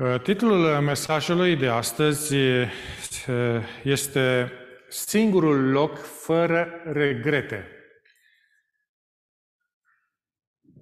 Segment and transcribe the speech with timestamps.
[0.00, 2.68] Uh, titlul mesajului de astăzi uh,
[3.82, 4.52] este
[4.88, 7.68] Singurul loc fără regrete.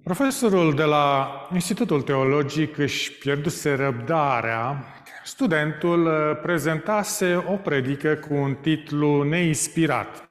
[0.03, 4.85] Profesorul de la Institutul Teologic își pierduse răbdarea.
[5.23, 10.27] Studentul uh, prezentase o predică cu un titlu neinspirat.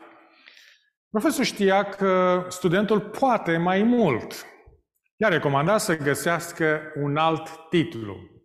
[1.11, 4.47] Profesorul știa că studentul poate mai mult.
[5.16, 8.37] I-a recomandat să găsească un alt titlu.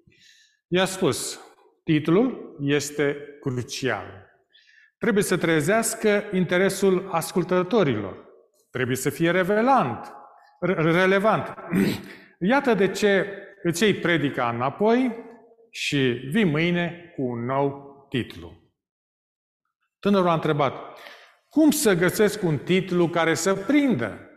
[0.73, 1.40] I-a spus,
[1.84, 4.32] titlul este crucial.
[4.98, 8.30] Trebuie să trezească interesul ascultătorilor.
[8.70, 10.13] Trebuie să fie revelant,
[10.59, 11.54] relevant.
[12.40, 13.27] Iată de ce
[13.63, 15.16] îți iei predica înapoi
[15.70, 15.98] și
[16.32, 18.71] vii mâine cu un nou titlu.
[19.99, 20.74] Tânărul a întrebat,
[21.49, 24.30] cum să găsesc un titlu care să prindă?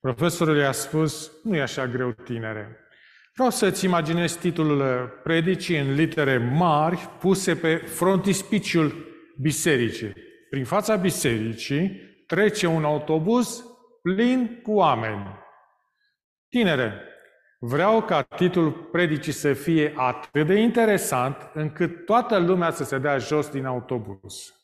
[0.00, 2.81] Profesorul i-a spus, nu e așa greu, tinere.
[3.34, 9.06] Vreau să-ți imaginezi titlul predicii în litere mari puse pe frontispiciul
[9.40, 10.14] bisericii.
[10.50, 13.64] Prin fața bisericii trece un autobuz
[14.02, 15.38] plin cu oameni.
[16.48, 17.00] Tinere,
[17.58, 23.18] vreau ca titlul predicii să fie atât de interesant încât toată lumea să se dea
[23.18, 24.54] jos din autobuz.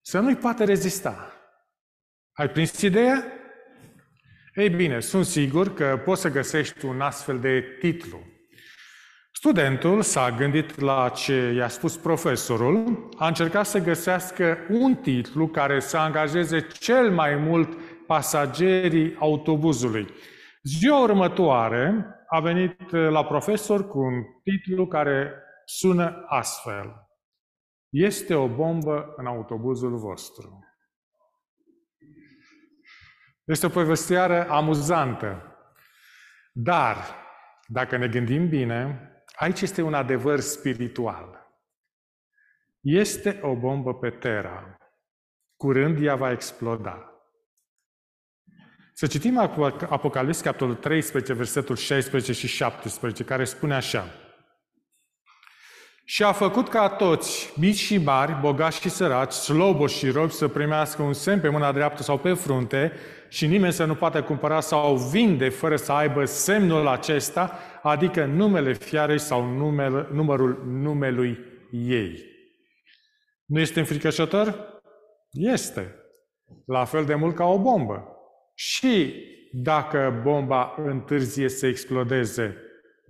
[0.00, 1.32] Să nu-i poate rezista.
[2.32, 3.37] Ai prins ideea?
[4.58, 8.18] Ei bine, sunt sigur că poți să găsești un astfel de titlu.
[9.32, 15.80] Studentul s-a gândit la ce i-a spus profesorul, a încercat să găsească un titlu care
[15.80, 20.06] să angajeze cel mai mult pasagerii autobuzului.
[20.62, 25.32] Ziua următoare a venit la profesor cu un titlu care
[25.64, 27.08] sună astfel.
[27.88, 30.67] Este o bombă în autobuzul vostru.
[33.48, 35.56] Este o povestioară amuzantă.
[36.52, 36.96] Dar,
[37.66, 41.46] dacă ne gândim bine, aici este un adevăr spiritual.
[42.80, 44.76] Este o bombă pe Terra.
[45.56, 47.12] Curând ea va exploda.
[48.92, 49.38] Să citim
[49.88, 54.06] Apocalips, capitolul 13, versetul 16 și 17, care spune așa.
[56.04, 60.48] Și a făcut ca toți, mici și mari, bogați și săraci, sloboși și robi, să
[60.48, 62.92] primească un semn pe mâna dreaptă sau pe frunte,
[63.28, 68.72] și nimeni să nu poată cumpăra sau vinde fără să aibă semnul acesta, adică numele
[68.72, 71.38] fiarei sau numele, numărul numelui
[71.70, 72.24] ei.
[73.44, 74.80] Nu este înfricoșător?
[75.30, 75.94] Este.
[76.66, 78.08] La fel de mult ca o bombă.
[78.54, 79.14] Și
[79.52, 82.56] dacă bomba întârzie să explodeze,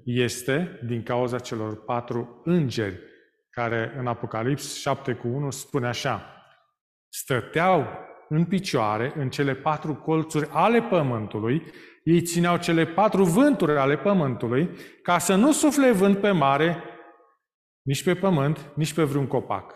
[0.05, 3.01] este din cauza celor patru îngeri,
[3.51, 6.45] care în Apocalips 7 cu 1 spune așa,
[7.09, 7.87] stăteau
[8.29, 11.63] în picioare în cele patru colțuri ale pământului,
[12.03, 14.71] ei țineau cele patru vânturi ale pământului,
[15.03, 16.83] ca să nu sufle vânt pe mare,
[17.83, 19.75] nici pe pământ, nici pe vreun copac.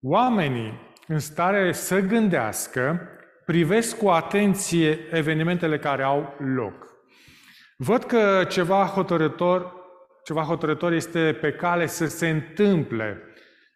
[0.00, 3.08] Oamenii în stare să gândească
[3.46, 6.90] privesc cu atenție evenimentele care au loc.
[7.76, 9.74] Văd că ceva hotărător,
[10.24, 13.22] ceva hotărător este pe cale să se întâmple.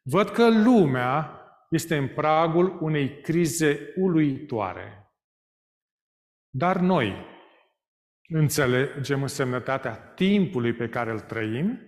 [0.02, 1.35] Văd că lumea
[1.70, 5.10] este în pragul unei crize uluitoare.
[6.50, 7.26] Dar noi
[8.28, 11.80] înțelegem însemnătatea timpului pe care îl trăim,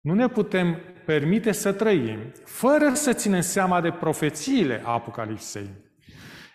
[0.00, 5.82] nu ne putem permite să trăim fără să ținem seama de profețiile Apocalipsei.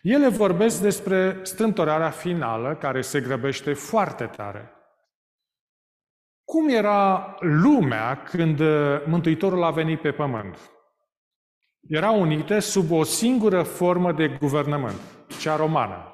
[0.02, 4.72] Ele vorbesc despre strântorarea finală care se grăbește foarte tare.
[6.44, 8.60] Cum era lumea când
[9.06, 10.72] Mântuitorul a venit pe pământ?
[11.90, 15.00] Erau unite sub o singură formă de guvernământ,
[15.40, 16.14] cea romană.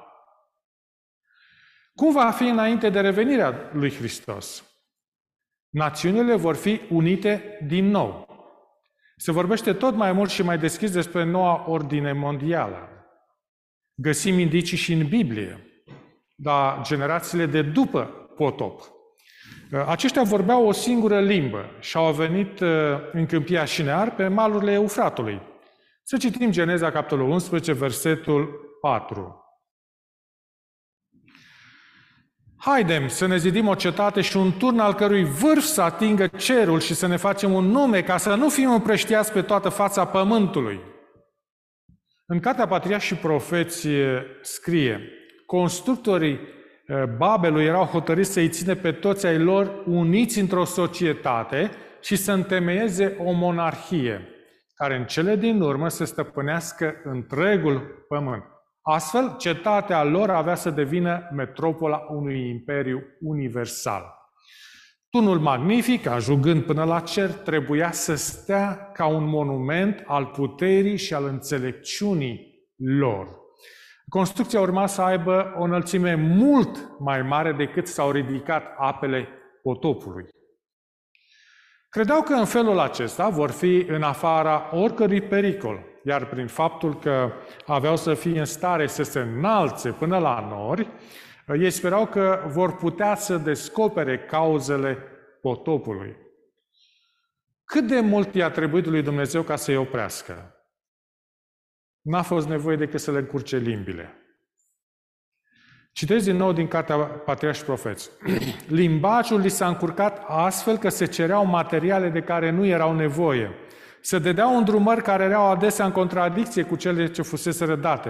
[1.94, 4.64] Cum va fi înainte de revenirea lui Hristos?
[5.68, 8.26] Națiunile vor fi unite din nou.
[9.16, 12.88] Se vorbește tot mai mult și mai deschis despre noua ordine mondială.
[13.94, 15.66] Găsim indicii și în Biblie,
[16.42, 18.04] la generațiile de după
[18.36, 18.82] potop.
[19.86, 22.68] Aceștia vorbeau o singură limbă și au venit uh,
[23.12, 25.40] în câmpia Șinear pe malurile Eufratului.
[26.08, 29.44] Să citim Geneza, capitolul 11, versetul 4.
[32.56, 36.80] Haidem să ne zidim o cetate și un turn al cărui vârf să atingă cerul
[36.80, 40.80] și să ne facem un nume ca să nu fim împrăștiați pe toată fața pământului.
[42.26, 45.00] În Cartea Patria și Profeție scrie,
[45.46, 46.40] constructorii
[47.16, 51.70] Babelului erau hotărâți să-i ține pe toți ai lor uniți într-o societate
[52.00, 54.30] și să întemeieze o monarhie
[54.76, 58.44] care în cele din urmă să stăpânească întregul pământ.
[58.82, 64.14] Astfel, cetatea lor avea să devină metropola unui imperiu universal.
[65.10, 71.14] Tunul magnific, ajungând până la cer, trebuia să stea ca un monument al puterii și
[71.14, 73.28] al înțelepciunii lor.
[74.08, 79.28] Construcția urma să aibă o înălțime mult mai mare decât s-au ridicat apele
[79.62, 80.24] potopului.
[81.96, 87.32] Credeau că în felul acesta vor fi în afara oricărui pericol, iar prin faptul că
[87.66, 90.90] aveau să fie în stare să se înalțe până la nori,
[91.58, 94.98] ei sperau că vor putea să descopere cauzele
[95.40, 96.16] potopului.
[97.64, 100.54] Cât de mult i-a trebuit lui Dumnezeu ca să-i oprească?
[102.00, 104.25] N-a fost nevoie decât să le încurce limbile.
[105.96, 108.10] Citez din nou din cartea Patriarhi și Profeți.
[108.80, 113.50] Limbajul li s-a încurcat astfel că se cereau materiale de care nu erau nevoie.
[114.00, 118.08] Se dădeau îndrumări care erau adesea în contradicție cu cele ce fusese redate.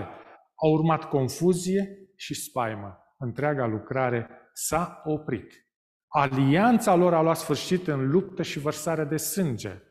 [0.55, 2.99] Au urmat confuzie și spaimă.
[3.19, 5.67] Întreaga lucrare s-a oprit.
[6.09, 9.83] Alianța lor a luat sfârșit în luptă și vărsare de sânge.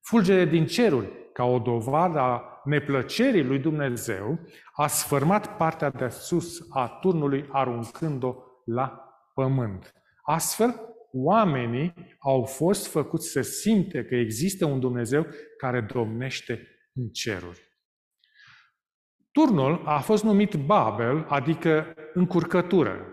[0.00, 4.38] Fulgere din ceruri, ca o dovadă a neplăcerii lui Dumnezeu,
[4.80, 8.34] a sfârmat partea de sus a turnului, aruncând-o
[8.64, 9.04] la
[9.34, 9.92] pământ.
[10.22, 10.80] Astfel,
[11.12, 15.26] oamenii au fost făcuți să simte că există un Dumnezeu
[15.56, 17.62] care domnește în ceruri.
[19.32, 23.06] Turnul a fost numit Babel, adică încurcătură.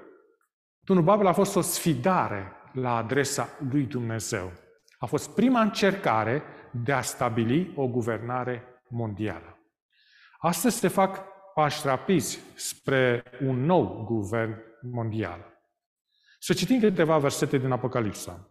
[0.83, 4.51] Turnul Babel a fost o sfidare la adresa lui Dumnezeu.
[4.97, 9.59] A fost prima încercare de a stabili o guvernare mondială.
[10.38, 15.54] Astăzi se fac pași rapizi spre un nou guvern mondial.
[16.40, 18.50] Să citim câteva versete din Apocalipsa.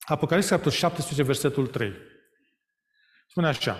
[0.00, 1.92] Apocalipsa, capitolul 17, versetul 3.
[3.28, 3.76] Spune așa.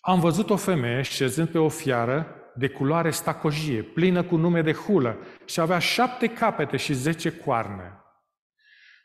[0.00, 4.72] Am văzut o femeie șezând pe o fiară de culoare stacojie, plină cu nume de
[4.72, 7.96] hulă și avea șapte capete și zece coarne.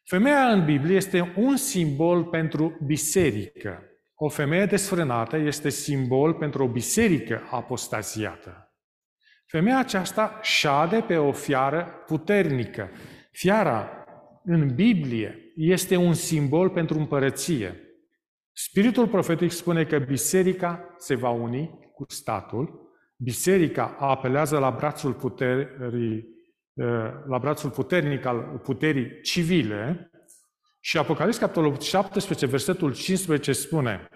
[0.03, 3.83] Femeia în Biblie este un simbol pentru biserică.
[4.15, 8.66] O femeie desfrânată este simbol pentru o biserică apostaziată.
[9.47, 12.89] Femeia aceasta șade pe o fiară puternică.
[13.31, 14.05] Fiara
[14.43, 17.81] în Biblie este un simbol pentru împărăție.
[18.51, 26.35] Spiritul profetic spune că biserica se va uni cu statul, biserica apelează la brațul puterii
[27.27, 30.11] la brațul puternic al puterii civile
[30.79, 34.07] și Apocalips, capitolul 17, versetul 15 spune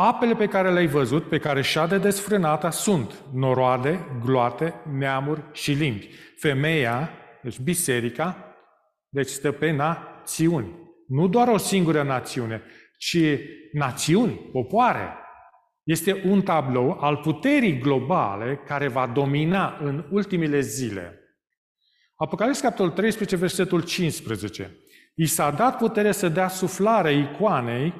[0.00, 6.08] Apele pe care le-ai văzut, pe care șade desfrânata, sunt noroade, gloate, neamuri și limbi.
[6.36, 7.10] Femeia,
[7.42, 8.54] deci biserica,
[9.08, 10.76] deci stă pe națiuni.
[11.08, 12.62] Nu doar o singură națiune,
[12.98, 13.18] ci
[13.72, 15.14] națiuni, popoare,
[15.82, 21.20] este un tablou al puterii globale care va domina în ultimile zile.
[22.14, 24.76] Apocalips, capitolul 13, versetul 15.
[25.14, 27.94] I s-a dat putere să dea suflare icoanei,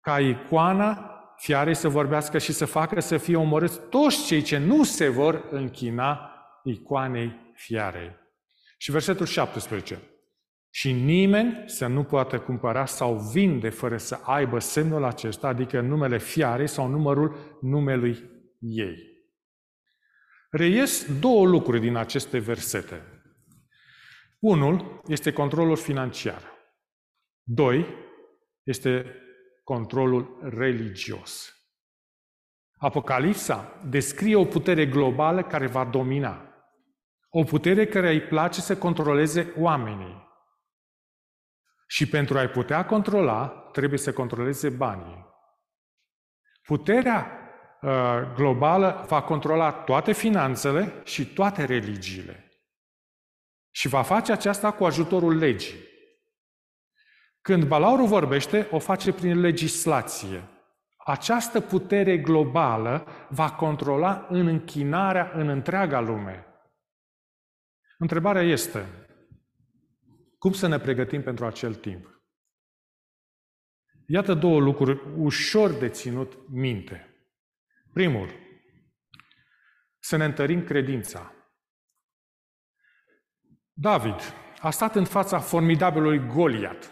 [0.00, 1.11] ca icoana
[1.42, 5.48] fiarei să vorbească și să facă să fie omorâți toți cei ce nu se vor
[5.50, 6.30] închina
[6.64, 8.16] icoanei fiarei.
[8.78, 10.02] Și versetul 17.
[10.70, 16.18] Și nimeni să nu poată cumpăra sau vinde fără să aibă semnul acesta, adică numele
[16.18, 18.96] fiarei sau numărul numelui ei.
[20.50, 23.02] Reies două lucruri din aceste versete.
[24.38, 26.42] Unul este controlul financiar.
[27.42, 27.86] Doi
[28.62, 29.16] este
[29.62, 31.56] controlul religios.
[32.76, 36.46] Apocalipsa descrie o putere globală care va domina.
[37.28, 40.30] O putere care îi place să controleze oamenii.
[41.86, 45.26] Și pentru a-i putea controla, trebuie să controleze banii.
[46.62, 47.38] Puterea
[47.80, 47.90] uh,
[48.34, 52.50] globală va controla toate finanțele și toate religiile.
[53.70, 55.91] Și va face aceasta cu ajutorul legii.
[57.42, 60.48] Când Balaurul vorbește, o face prin legislație.
[60.96, 66.46] Această putere globală va controla în închinarea în întreaga lume.
[67.98, 69.06] Întrebarea este,
[70.38, 72.22] cum să ne pregătim pentru acel timp?
[74.06, 77.26] Iată două lucruri ușor de ținut minte.
[77.92, 78.28] Primul,
[79.98, 81.32] să ne întărim credința.
[83.72, 84.20] David
[84.60, 86.91] a stat în fața formidabilului Goliat.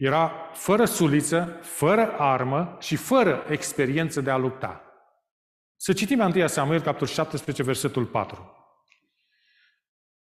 [0.00, 4.80] Era fără suliță, fără armă și fără experiență de a lupta.
[5.76, 8.54] Să citim 1 Samuel, capitolul 17, versetul 4.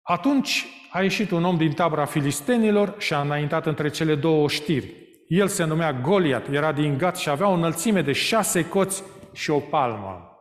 [0.03, 4.95] Atunci a ieșit un om din tabra filistenilor și a înaintat între cele două știri.
[5.29, 9.03] El se numea Goliat, era din Gat și avea o înălțime de șase coți
[9.33, 10.39] și o palmă.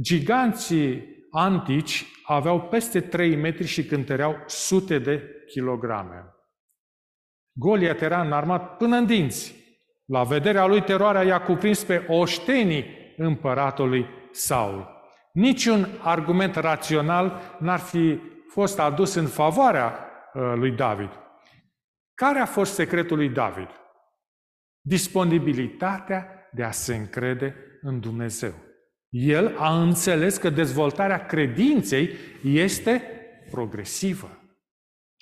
[0.00, 6.33] Giganții antici aveau peste 3 metri și cântăreau sute de kilograme.
[7.56, 9.54] Goliat era înarmat până în dinți.
[10.04, 12.84] La vederea lui, teroarea i-a cuprins pe oștenii
[13.16, 14.88] împăratului Saul.
[15.32, 19.92] Niciun argument rațional n-ar fi fost adus în favoarea
[20.34, 21.10] uh, lui David.
[22.14, 23.68] Care a fost secretul lui David?
[24.80, 28.52] Disponibilitatea de a se încrede în Dumnezeu.
[29.08, 32.10] El a înțeles că dezvoltarea credinței
[32.42, 33.02] este
[33.50, 34.43] progresivă.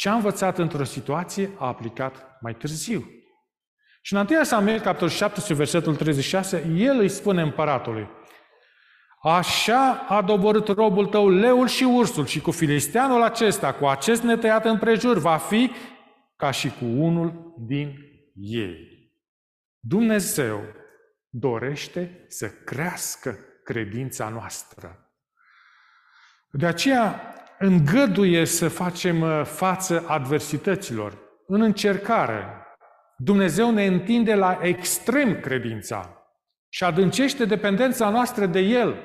[0.03, 3.11] Ce a învățat într-o situație a aplicat mai târziu.
[4.01, 8.09] Și în 1 Samuel, capitolul 17, versetul 36, el îi spune împăratului,
[9.23, 14.65] Așa a doborât robul tău leul și ursul și cu filisteanul acesta, cu acest netăiat
[14.65, 15.71] împrejur, va fi
[16.37, 17.97] ca și cu unul din
[18.35, 19.11] ei.
[19.79, 20.63] Dumnezeu
[21.29, 25.13] dorește să crească credința noastră.
[26.51, 31.19] De aceea îngăduie să facem uh, față adversităților.
[31.47, 32.45] În încercare,
[33.17, 36.27] Dumnezeu ne întinde la extrem credința
[36.69, 38.97] și adâncește dependența noastră de El.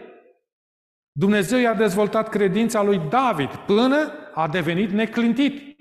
[1.12, 5.78] Dumnezeu i-a dezvoltat credința lui David până a devenit neclintit.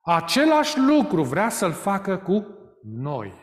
[0.00, 2.46] Același lucru vrea să-l facă cu
[2.82, 3.34] noi.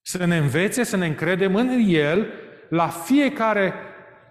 [0.00, 2.32] Să ne învețe să ne încredem în El
[2.68, 3.74] la fiecare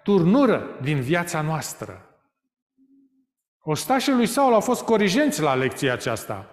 [0.03, 2.08] turnură din viața noastră.
[3.71, 6.45] Ostașii lui Saul au fost corigenți la lecția aceasta.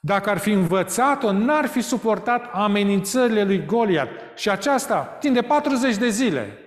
[0.00, 4.08] Dacă ar fi învățat-o, n-ar fi suportat amenințările lui Goliat.
[4.34, 6.58] Și aceasta timp de 40 de zile.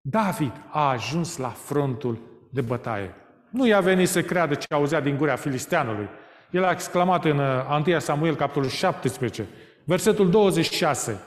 [0.00, 2.18] David a ajuns la frontul
[2.52, 3.14] de bătaie.
[3.50, 6.08] Nu i-a venit să creadă ce auzea din gura filisteanului.
[6.50, 9.46] El a exclamat în 1 uh, Samuel, capitolul 17,
[9.84, 11.20] versetul 26.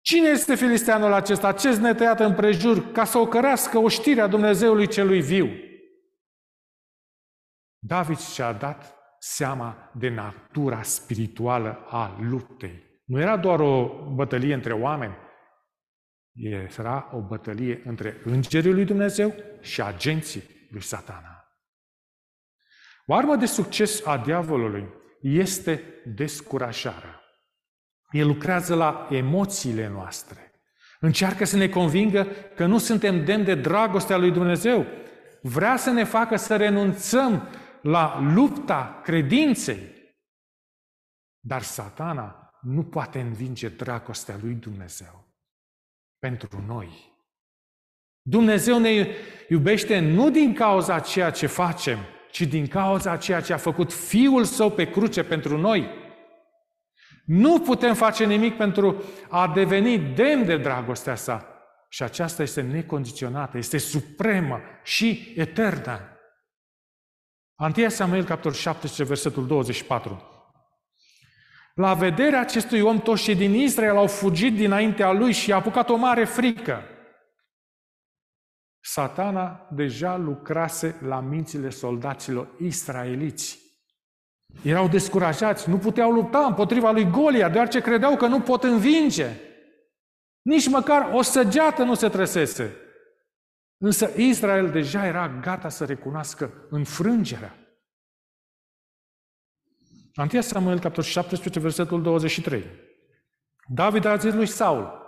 [0.00, 5.48] Cine este filisteanul acesta, acest netăiat împrejur, ca să ocărească oștirea Dumnezeului celui viu?
[7.86, 13.02] David și-a dat seama de natura spirituală a luptei.
[13.04, 15.16] Nu era doar o bătălie între oameni,
[16.78, 21.44] era o bătălie între îngerii lui Dumnezeu și agenții lui satana.
[23.06, 24.88] O armă de succes a diavolului
[25.20, 27.20] este descurajarea.
[28.10, 30.52] El lucrează la emoțiile noastre.
[31.00, 34.86] Încearcă să ne convingă că nu suntem demni de dragostea lui Dumnezeu.
[35.42, 37.48] Vrea să ne facă să renunțăm
[37.82, 39.94] la lupta credinței.
[41.40, 45.24] Dar satana nu poate învinge dragostea lui Dumnezeu
[46.18, 47.14] pentru noi.
[48.22, 49.06] Dumnezeu ne
[49.48, 51.98] iubește nu din cauza ceea ce facem,
[52.30, 55.88] ci din cauza ceea ce a făcut Fiul Său pe cruce pentru noi.
[57.24, 61.50] Nu putem face nimic pentru a deveni demn de dragostea sa.
[61.88, 66.00] Și aceasta este necondiționată, este supremă și eternă.
[67.58, 70.22] Antia Samuel, capitolul 17, versetul 24.
[71.74, 75.88] La vederea acestui om, toți cei din Israel au fugit dinaintea lui și i-a apucat
[75.88, 76.82] o mare frică.
[78.80, 83.58] Satana deja lucrase la mințile soldaților israeliți.
[84.62, 89.28] Erau descurajați, nu puteau lupta împotriva lui Golia, deoarece credeau că nu pot învinge.
[90.42, 92.76] Nici măcar o săgeată nu se trăsese.
[93.78, 97.54] Însă Israel deja era gata să recunoască înfrângerea.
[100.14, 102.64] Antia Samuel, capitolul 17, versetul 23.
[103.68, 105.04] David a zis lui Saul,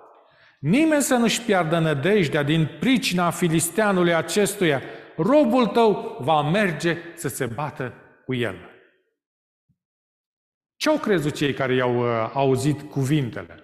[0.60, 4.82] Nimeni să nu-și piardă nădejdea din pricina filisteanului acestuia,
[5.16, 7.94] robul tău va merge să se bată
[8.24, 8.56] cu el.
[10.76, 13.62] Ce au crezut cei care i-au uh, auzit cuvintele?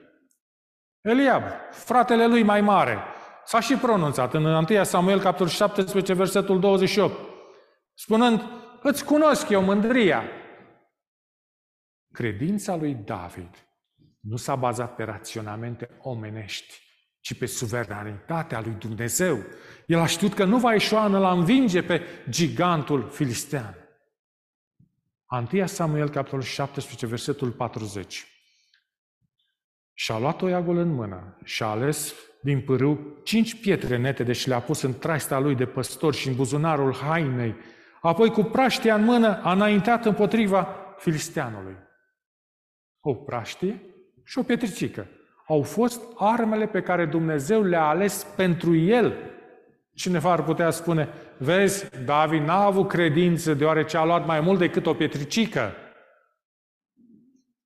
[1.01, 2.99] Eliab, fratele lui mai mare,
[3.45, 7.15] s-a și pronunțat în 1 Samuel, capitolul 17, versetul 28,
[7.95, 8.43] spunând,
[8.83, 10.23] îți cunosc eu mândria.
[12.13, 13.69] Credința lui David
[14.21, 16.83] nu s-a bazat pe raționamente omenești,
[17.21, 19.39] ci pe suveranitatea lui Dumnezeu.
[19.87, 23.77] El a știut că nu va ieșua în la învinge pe gigantul filistean.
[25.53, 28.27] 1 Samuel, capitolul 17, versetul 40.
[29.93, 34.61] Și-a luat toiagul în mână și a ales din pârâu cinci pietre netede și le-a
[34.61, 37.55] pus în traista lui de păstor și în buzunarul hainei.
[38.01, 41.77] Apoi cu praștia în mână a înaintat împotriva filisteanului.
[43.01, 43.83] O praștie
[44.25, 45.07] și o pietricică.
[45.47, 49.15] Au fost armele pe care Dumnezeu le-a ales pentru el.
[49.95, 51.09] Cineva ar putea spune,
[51.39, 55.73] vezi, David n-a avut credință deoarece a luat mai mult decât o pietricică.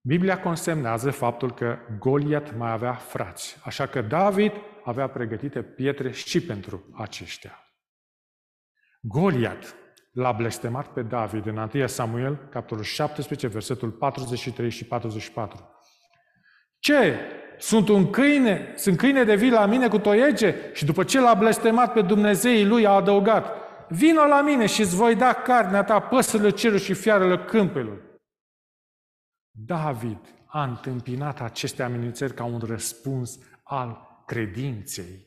[0.01, 3.59] Biblia consemnează faptul că Goliat mai avea frați.
[3.65, 4.53] Așa că David
[4.89, 7.63] avea pregătite pietre și pentru aceștia.
[9.01, 9.75] Goliat
[10.13, 15.71] l-a blestemat pe David în 1 Samuel, capitolul 17, versetul 43 și 44.
[16.79, 17.19] Ce?
[17.59, 18.73] Sunt un câine?
[18.77, 20.55] Sunt câine de vii la mine cu toiege?
[20.73, 24.97] Și după ce l-a blestemat pe Dumnezeii lui, a adăugat, Vino la mine și îți
[24.97, 28.03] voi da carnea ta, păsările cerului și fiarele câmpelor.
[29.51, 35.27] David a întâmpinat aceste amenințări ca un răspuns al credinței.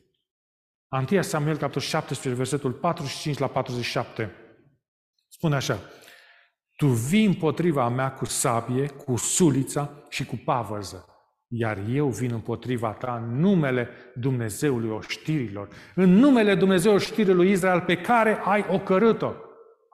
[1.10, 4.30] 1 Samuel, capitolul 17, versetul 45 la 47.
[5.28, 5.78] Spune așa,
[6.76, 11.06] Tu vii împotriva mea cu sabie, cu sulița și cu pavăză,
[11.48, 17.80] iar eu vin împotriva ta în numele Dumnezeului oștirilor, în numele Dumnezeului oștirilor lui Israel
[17.80, 19.32] pe care ai ocărât-o.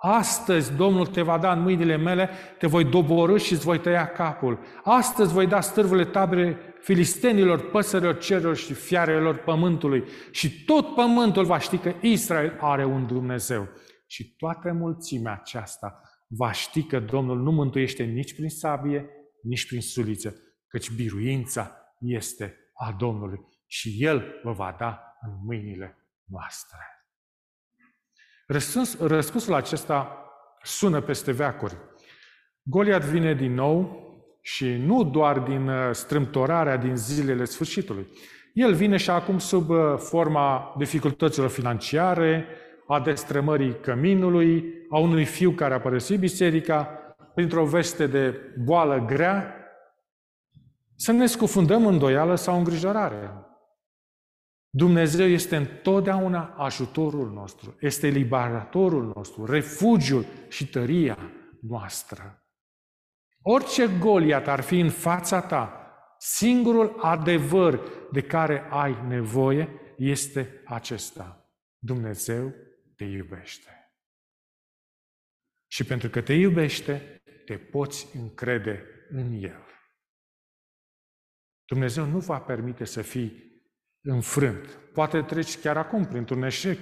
[0.01, 4.07] Astăzi Domnul te va da în mâinile mele, te voi doborâ și îți voi tăia
[4.07, 4.59] capul.
[4.85, 10.05] Astăzi voi da stârvele tabere filistenilor, păsărilor cerilor și fiarelor pământului.
[10.31, 13.69] Și tot pământul va ști că Israel are un Dumnezeu.
[14.07, 19.09] Și toată mulțimea aceasta va ști că Domnul nu mântuiește nici prin sabie,
[19.43, 20.35] nici prin suliță,
[20.67, 26.98] căci biruința este a Domnului și El vă va da în mâinile noastre.
[28.51, 30.25] Răspuns, răspunsul acesta
[30.63, 31.77] sună peste veacuri.
[32.63, 34.07] Goliat vine din nou
[34.41, 38.07] și nu doar din uh, strâmtorarea din zilele sfârșitului.
[38.53, 42.47] El vine și acum sub uh, forma dificultăților financiare,
[42.87, 46.83] a destrămării căminului, a unui fiu care a părăsit biserica,
[47.35, 49.55] printr-o veste de boală grea,
[50.95, 53.48] să ne scufundăm în doială sau îngrijorare.
[54.71, 61.19] Dumnezeu este întotdeauna ajutorul nostru, este liberatorul nostru, refugiul și tăria
[61.61, 62.43] noastră.
[63.43, 67.81] Orice Goliat ar fi în fața ta, singurul adevăr
[68.13, 71.53] de care ai nevoie este acesta.
[71.79, 72.55] Dumnezeu
[72.97, 73.93] te iubește.
[75.67, 79.67] Și pentru că te iubește, te poți încrede în El.
[81.65, 83.48] Dumnezeu nu va permite să fii
[84.03, 84.79] înfrânt.
[84.93, 86.79] Poate treci chiar acum printr-un eșec.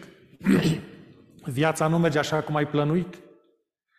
[1.45, 3.19] Viața nu merge așa cum ai plănuit.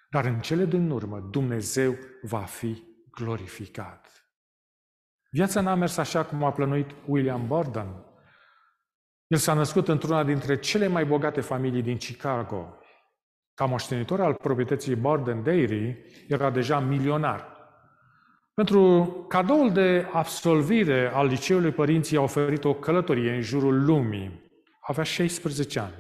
[0.10, 4.28] Dar în cele din urmă, Dumnezeu va fi glorificat.
[5.30, 8.06] Viața n-a mers așa cum a plănuit William Borden.
[9.28, 12.78] El s-a născut într-una dintre cele mai bogate familii din Chicago.
[13.54, 17.57] Ca moștenitor al proprietății Borden Dairy, era deja milionar.
[18.62, 24.52] Pentru cadoul de absolvire al liceului, părinții au oferit o călătorie în jurul lumii.
[24.82, 25.96] Avea 16 ani.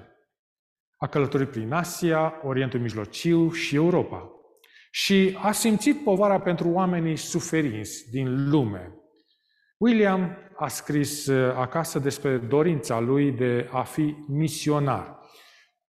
[0.97, 4.29] A călătorit prin Asia, Orientul Mijlociu și Europa.
[4.91, 8.95] Și a simțit povara pentru oamenii suferinți din lume.
[9.77, 15.19] William a scris uh, acasă despre dorința lui de a fi misionar.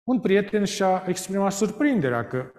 [0.03, 2.51] Un prieten și-a exprimat surprinderea că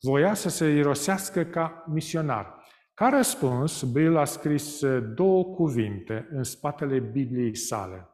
[0.00, 2.55] voia să se irosească ca misionar.
[2.96, 8.08] Ca răspuns, Bill a scris uh, două cuvinte în spatele Bibliei sale,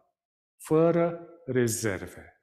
[0.59, 2.43] fără rezerve.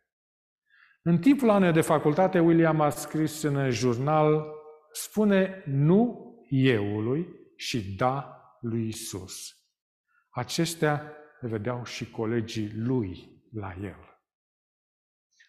[1.01, 4.45] În timpul anului de facultate, William a scris în jurnal,
[4.91, 9.55] spune nu euului și da lui Isus.
[10.29, 14.21] Acestea le vedeau și colegii lui la el.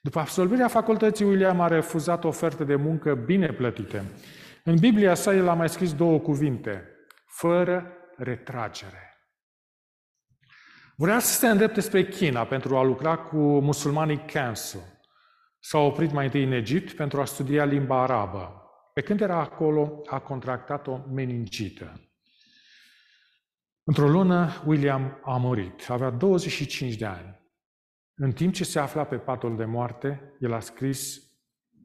[0.02, 4.04] După absolvirea facultății, William a refuzat oferte de muncă bine plătite.
[4.64, 6.88] În Biblia sa, el a mai scris două cuvinte,
[7.26, 9.10] fără retragere.
[10.96, 15.00] Vrea să se îndrepte spre China pentru a lucra cu musulmanii Kansu.
[15.58, 18.62] S-a oprit mai întâi în Egipt pentru a studia limba arabă.
[18.94, 22.10] Pe când era acolo, a contractat o meningită.
[23.84, 25.90] Într-o lună, William a murit.
[25.90, 27.40] Avea 25 de ani.
[28.14, 31.22] În timp ce se afla pe patul de moarte, el a scris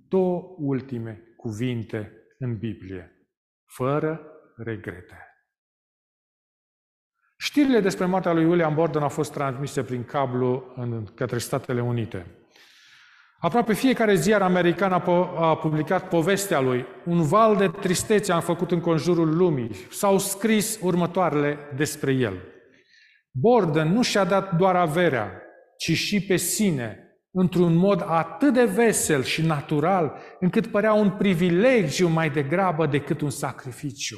[0.07, 3.27] două ultime cuvinte în Biblie,
[3.65, 4.21] fără
[4.55, 5.29] regrete.
[7.37, 12.25] Știrile despre moartea lui William Borden au fost transmise prin cablu în, către Statele Unite.
[13.39, 16.85] Aproape fiecare ziar american a, po- a publicat povestea lui.
[17.05, 19.71] Un val de tristețe a făcut în conjurul lumii.
[19.91, 22.33] S-au scris următoarele despre el.
[23.31, 25.41] Borden nu și-a dat doar averea,
[25.77, 27.04] ci și pe sine,
[27.37, 33.29] într-un mod atât de vesel și natural, încât părea un privilegiu mai degrabă decât un
[33.29, 34.17] sacrificiu.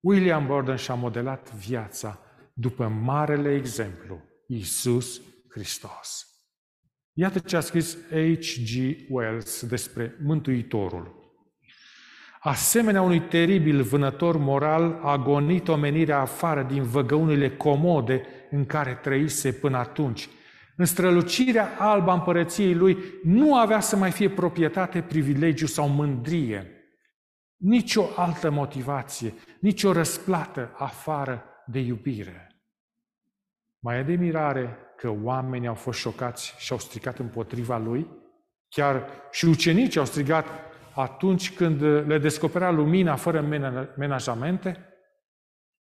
[0.00, 2.18] William Borden și-a modelat viața
[2.52, 6.26] după marele exemplu, Isus Hristos.
[7.12, 8.96] Iată ce a scris H.G.
[9.08, 11.16] Wells despre Mântuitorul.
[12.40, 19.52] Asemenea unui teribil vânător moral, a gonit omenirea afară din văgăunile comode în care trăise
[19.52, 20.28] până atunci.
[20.80, 26.72] În strălucirea alba împărăției lui nu avea să mai fie proprietate, privilegiu sau mândrie.
[27.56, 32.46] Nicio altă motivație, nicio răsplată afară de iubire.
[33.78, 38.08] Mai e de mirare că oamenii au fost șocați și au strigat împotriva lui?
[38.68, 40.46] Chiar și ucenicii au strigat
[40.94, 43.40] atunci când le descoperea lumina fără
[43.96, 44.87] menajamente?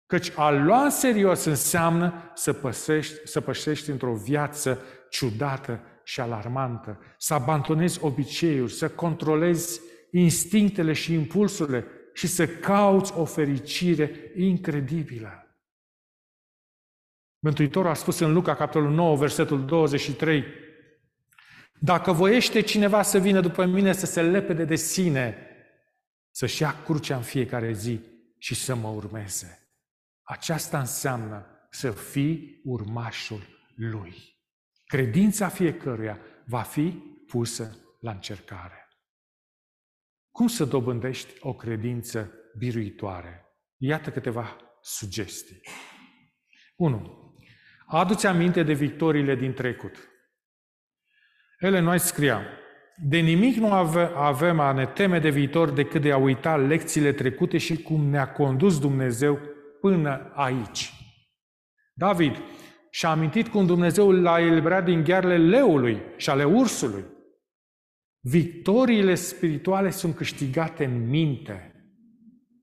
[0.07, 6.99] Căci a lua în serios înseamnă să, păsești, să pășești într-o viață ciudată și alarmantă,
[7.17, 15.57] să abandonezi obiceiuri, să controlezi instinctele și impulsurile și să cauți o fericire incredibilă.
[17.39, 20.43] Mântuitorul a spus în Luca, capitolul 9, versetul 23,
[21.79, 25.37] Dacă voiește cineva să vină după mine să se lepede de sine,
[26.31, 27.99] să-și ia crucea în fiecare zi
[28.37, 29.66] și să mă urmeze.
[30.29, 33.41] Aceasta înseamnă să fii urmașul
[33.75, 34.15] lui.
[34.85, 36.91] Credința fiecăruia va fi
[37.27, 38.87] pusă la încercare.
[40.31, 43.45] Cum să dobândești o credință biruitoare?
[43.77, 45.61] Iată câteva sugestii.
[46.75, 47.35] 1.
[47.85, 50.09] Adu-ți aminte de victoriile din trecut.
[51.59, 52.41] Ele noi scria,
[52.95, 57.13] de nimic nu ave, avem a ne teme de viitor decât de a uita lecțiile
[57.13, 60.93] trecute și cum ne-a condus Dumnezeu până aici.
[61.93, 62.35] David
[62.89, 67.05] și-a amintit cum Dumnezeu l-a eliberat din ghearele leului și ale ursului.
[68.19, 71.71] Victoriile spirituale sunt câștigate în minte.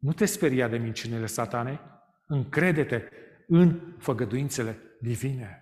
[0.00, 1.80] Nu te speria de minciunile satanei,
[2.26, 3.02] încrede-te
[3.46, 5.58] în făgăduințele divine.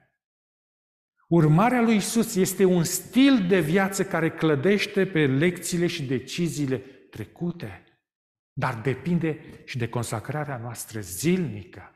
[1.28, 6.78] Urmarea lui Isus este un stil de viață care clădește pe lecțiile și deciziile
[7.10, 7.84] trecute,
[8.52, 11.94] dar depinde și de consacrarea noastră zilnică.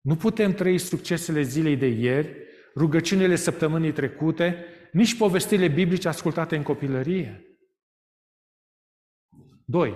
[0.00, 2.36] Nu putem trăi succesele zilei de ieri,
[2.74, 7.46] rugăciunile săptămânii trecute, nici povestirile biblice ascultate în copilărie.
[9.64, 9.94] 2.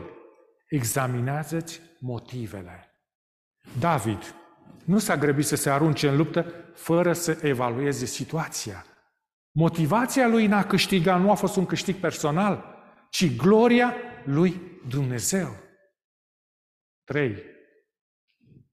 [0.68, 2.90] Examinează-ți motivele.
[3.78, 4.35] David,
[4.85, 8.87] nu s-a grăbit să se arunce în luptă fără să evalueze situația.
[9.50, 12.64] Motivația lui în a câștiga nu a fost un câștig personal,
[13.11, 15.65] ci gloria lui Dumnezeu.
[17.07, 17.42] 3.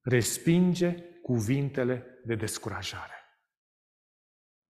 [0.01, 3.13] Respinge cuvintele de descurajare.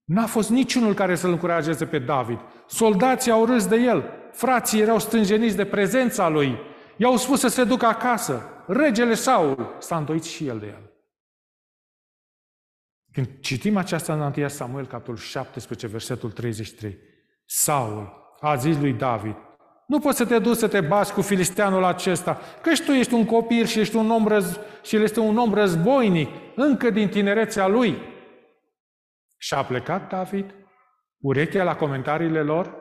[0.03, 2.39] N-a fost niciunul care să-l încurajeze pe David.
[2.67, 6.57] Soldații au râs de el, frații erau stânjeniți de prezența lui,
[6.97, 8.63] i-au spus să se ducă acasă.
[8.67, 10.91] Regele Saul s-a îndoit și el de el.
[13.11, 16.97] Când citim aceasta în 1 Samuel, capitolul 17, versetul 33,
[17.45, 19.35] Saul a zis lui David,
[19.93, 23.13] nu poți să te duci să te bați cu filisteanul acesta, că și tu ești
[23.13, 24.59] un copil și ești un om răz...
[24.81, 27.97] și el este un om războinic, încă din tinerețea lui.
[29.37, 30.55] Și a plecat David,
[31.17, 32.75] urechea la comentariile lor,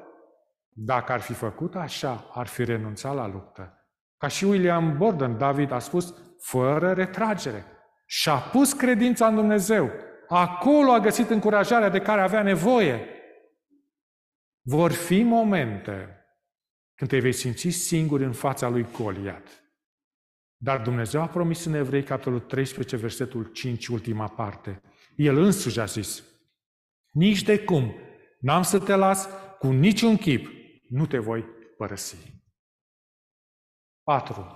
[0.68, 3.86] dacă ar fi făcut așa, ar fi renunțat la luptă.
[4.18, 7.64] Ca și William Borden, David a spus, fără retragere.
[8.06, 9.90] Și-a pus credința în Dumnezeu.
[10.28, 13.06] Acolo a găsit încurajarea de care avea nevoie.
[14.62, 16.16] Vor fi momente
[17.02, 19.64] când te vei simți singur în fața lui Goliat.
[20.56, 24.82] Dar Dumnezeu a promis în Evrei, capitolul 13, versetul 5, ultima parte.
[25.16, 26.22] El însuși a zis,
[27.10, 27.94] nici de cum
[28.40, 30.48] n-am să te las cu niciun chip,
[30.88, 31.44] nu te voi
[31.76, 32.16] părăsi.
[34.02, 34.46] 4.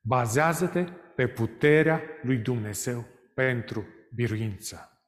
[0.00, 0.84] Bazează-te
[1.16, 5.02] pe puterea lui Dumnezeu pentru biruință.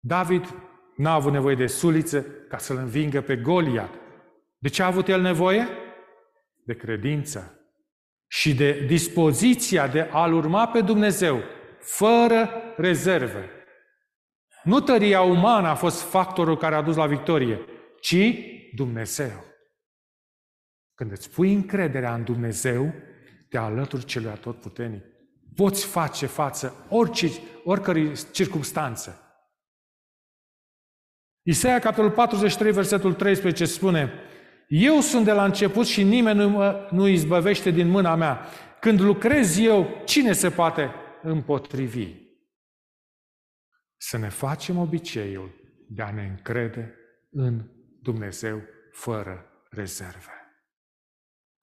[0.00, 0.54] David
[0.96, 4.04] n-a avut nevoie de suliță ca să-l învingă pe Goliat.
[4.58, 5.68] De ce a avut el nevoie?
[6.64, 7.60] De credință
[8.26, 11.42] și de dispoziția de a-L urma pe Dumnezeu,
[11.80, 13.50] fără rezerve.
[14.62, 17.60] Nu tăria umană a fost factorul care a dus la victorie,
[18.00, 18.34] ci
[18.74, 19.44] Dumnezeu.
[20.94, 22.94] Când îți pui încrederea în Dumnezeu,
[23.48, 25.04] te alături celui atotputernic
[25.56, 27.28] poți face față orice,
[27.64, 29.20] oricărei circunstanță.
[31.42, 34.12] Isaia, capitolul 43, versetul 13 spune
[34.66, 38.46] Eu sunt de la început și nimeni nu, mă, nu izbăvește din mâna mea.
[38.80, 40.90] Când lucrez eu, cine se poate
[41.22, 42.14] împotrivi?
[43.96, 45.54] Să ne facem obiceiul
[45.88, 46.94] de a ne încrede
[47.30, 47.70] în
[48.02, 50.30] Dumnezeu fără rezerve.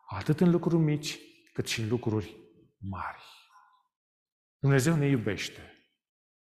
[0.05, 1.19] Atât în lucruri mici,
[1.53, 2.37] cât și în lucruri
[2.77, 3.23] mari.
[4.59, 5.73] Dumnezeu ne iubește.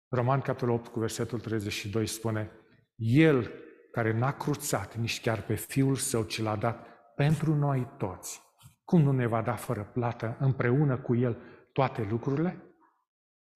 [0.10, 2.52] Roman, capitolul 8, cu versetul 32 spune
[2.96, 3.52] El
[3.92, 8.42] care n-a cruțat nici chiar pe Fiul Său, ci l-a dat pentru noi toți,
[8.84, 11.38] cum nu ne va da fără plată împreună cu El
[11.74, 12.64] toate lucrurile?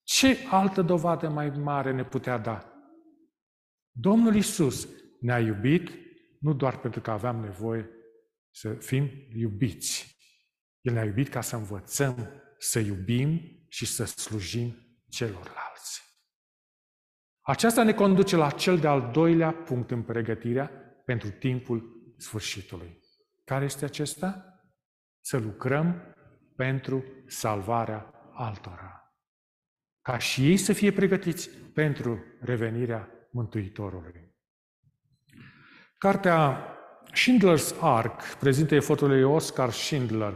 [0.03, 2.73] Ce altă dovadă mai mare ne putea da?
[3.91, 4.87] Domnul Isus
[5.19, 5.89] ne-a iubit
[6.39, 7.89] nu doar pentru că aveam nevoie
[8.51, 10.17] să fim iubiți.
[10.81, 16.04] El ne-a iubit ca să învățăm să iubim și să slujim celorlalți.
[17.47, 20.71] Aceasta ne conduce la cel de-al doilea punct în pregătirea
[21.05, 22.99] pentru timpul sfârșitului.
[23.43, 24.59] Care este acesta?
[25.21, 26.15] Să lucrăm
[26.55, 29.13] pentru salvarea altora.
[30.01, 34.35] Ca și ei să fie pregătiți pentru revenirea Mântuitorului.
[35.97, 36.67] Cartea
[37.13, 40.33] Schindler's Ark prezintă efortul lui Oscar Schindler.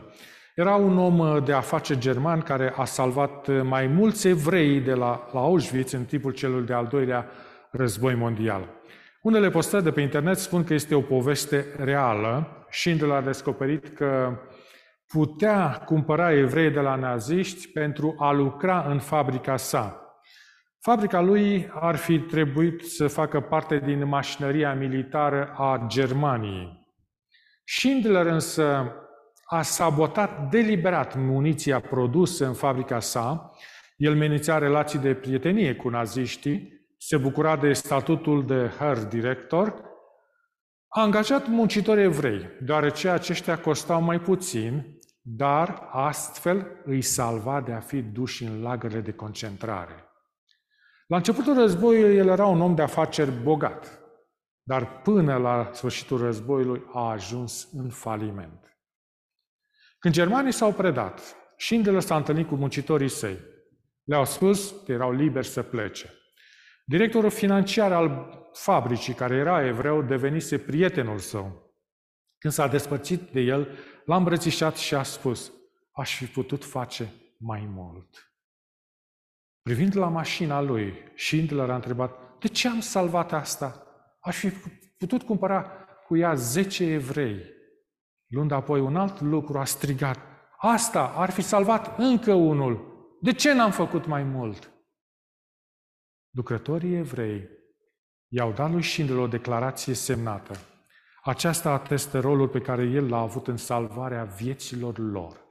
[0.59, 5.39] Era un om de afaceri german care a salvat mai mulți evrei de la, la
[5.39, 7.29] Auschwitz în timpul celui de-al doilea
[7.71, 8.69] război mondial.
[9.21, 12.47] Unele postări de pe internet spun că este o poveste reală.
[12.69, 14.39] Schindler a descoperit că
[15.07, 20.01] putea cumpăra evrei de la naziști pentru a lucra în fabrica sa.
[20.79, 26.87] Fabrica lui ar fi trebuit să facă parte din mașinăria militară a Germaniei.
[27.63, 28.93] Schindler însă
[29.51, 33.51] a sabotat deliberat muniția produsă în fabrica sa,
[33.95, 39.81] el menția relații de prietenie cu naziștii, se bucura de statutul de Herr Director,
[40.87, 47.79] a angajat muncitori evrei, deoarece aceștia costau mai puțin, dar astfel îi salva de a
[47.79, 50.03] fi duși în lagările de concentrare.
[51.07, 53.99] La începutul războiului, el era un om de afaceri bogat,
[54.63, 58.68] dar până la sfârșitul războiului a ajuns în faliment.
[59.99, 63.39] Când germanii s-au predat, Schindler s-a întâlnit cu muncitorii săi.
[64.03, 66.13] Le-au spus că erau liberi să plece.
[66.85, 71.73] Directorul financiar al fabricii, care era evreu, devenise prietenul său.
[72.37, 75.51] Când s-a despărțit de el, l-a îmbrățișat și a spus,
[75.91, 78.33] aș fi putut face mai mult.
[79.61, 83.83] Privind la mașina lui, Schindler a întrebat, de ce am salvat asta?
[84.19, 84.49] Aș fi
[84.97, 85.61] putut cumpăra
[86.07, 87.57] cu ea 10 evrei.
[88.29, 90.19] Luând apoi un alt lucru, a strigat,
[90.57, 92.87] asta ar fi salvat încă unul.
[93.21, 94.71] De ce n-am făcut mai mult?
[96.29, 97.49] Lucrătorii evrei
[98.27, 100.53] i-au dat lui Schindler o declarație semnată.
[101.23, 105.45] Aceasta atestă rolul pe care el l-a avut în salvarea vieților lor.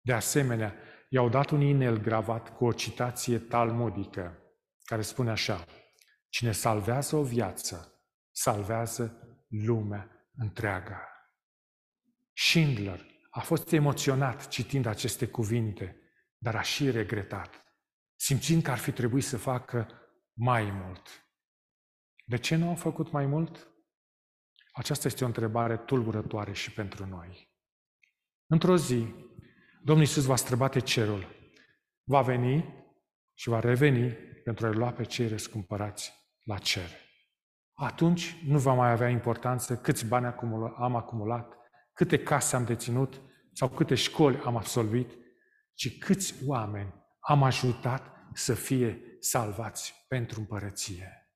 [0.00, 0.74] De asemenea,
[1.08, 4.38] i-au dat un inel gravat cu o citație talmudică,
[4.84, 5.64] care spune așa,
[6.34, 11.13] Cine salvează o viață, salvează lumea întreaga.
[12.34, 15.98] Schindler a fost emoționat citind aceste cuvinte,
[16.38, 17.64] dar a și regretat,
[18.16, 19.88] simțind că ar fi trebuit să facă
[20.32, 21.28] mai mult.
[22.26, 23.68] De ce nu au făcut mai mult?
[24.72, 27.52] Aceasta este o întrebare tulburătoare și pentru noi.
[28.46, 29.14] Într-o zi,
[29.82, 31.26] Domnul Iisus va străbate cerul,
[32.04, 32.84] va veni
[33.34, 34.12] și va reveni
[34.44, 36.88] pentru a lua pe cei răscumpărați la cer.
[37.74, 40.26] Atunci nu va mai avea importanță câți bani
[40.76, 41.56] am acumulat,
[41.94, 43.20] câte case am deținut
[43.52, 45.10] sau câte școli am absolvit,
[45.74, 51.28] ci câți oameni am ajutat să fie salvați pentru împărăție.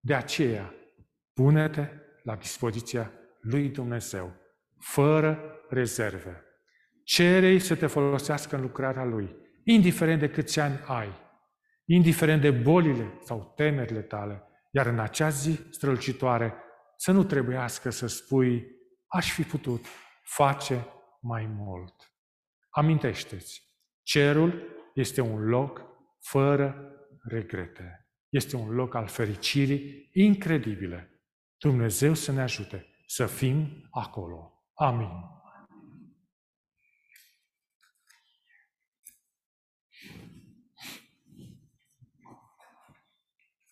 [0.00, 0.74] De aceea,
[1.32, 1.88] pune-te
[2.22, 4.34] la dispoziția lui Dumnezeu,
[4.78, 6.42] fără rezerve.
[7.04, 11.08] Cerei să te folosească în lucrarea Lui, indiferent de câți ani ai,
[11.84, 16.54] indiferent de bolile sau temerile tale, iar în acea zi strălucitoare
[16.96, 18.66] să nu trebuiască să spui,
[19.08, 19.84] aș fi putut
[20.22, 20.86] face
[21.20, 22.12] mai mult.
[22.70, 23.62] Amintește-ți,
[24.02, 25.82] cerul este un loc
[26.20, 26.92] fără
[27.22, 28.08] regrete.
[28.28, 31.22] Este un loc al fericirii incredibile.
[31.58, 34.52] Dumnezeu să ne ajute să fim acolo.
[34.74, 35.37] Amin.